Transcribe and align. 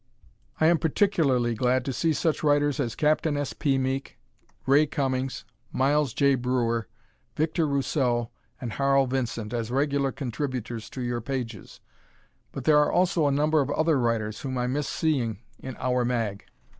I 0.59 0.65
am 0.65 0.79
particularly 0.79 1.53
glad 1.53 1.85
to 1.85 1.93
see 1.93 2.11
such 2.11 2.41
writers 2.43 2.79
as 2.79 2.95
Captain 2.95 3.37
S. 3.37 3.53
P. 3.53 3.77
Meek, 3.77 4.17
Ray 4.65 4.87
Cummings, 4.87 5.45
Miles 5.71 6.15
J. 6.15 6.33
Breuer, 6.33 6.87
Victor 7.37 7.67
Rousseau 7.67 8.31
and 8.59 8.73
Harl 8.73 9.05
Vincent 9.05 9.53
as 9.53 9.69
regular 9.69 10.11
contributors 10.11 10.89
to 10.89 11.03
your 11.03 11.21
pages, 11.21 11.81
but 12.51 12.63
there 12.63 12.79
are 12.79 12.91
also 12.91 13.27
a 13.27 13.31
number 13.31 13.61
of 13.61 13.69
other 13.69 13.99
writers 13.99 14.41
whom 14.41 14.57
I 14.57 14.65
miss 14.65 14.87
seeing 14.87 15.37
in 15.59 15.75
"our" 15.77 16.03
mag. 16.03 16.47